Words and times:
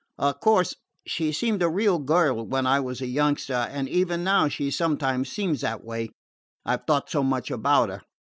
"Of 0.17 0.39
course 0.39 0.73
she 1.05 1.31
seemed 1.31 1.61
a 1.61 1.69
real 1.69 1.99
girl 1.99 2.43
when 2.47 2.65
I 2.65 2.79
was 2.79 3.01
a 3.01 3.05
youngster, 3.05 3.53
and 3.53 3.87
even 3.87 4.23
now 4.23 4.47
she 4.47 4.71
sometimes 4.71 5.31
seems 5.31 5.61
that 5.61 5.83
way, 5.83 6.09
I 6.65 6.77
've 6.77 6.85
thought 6.87 7.11
so 7.11 7.21
much 7.21 7.51
about 7.51 7.89
her. 7.89 8.01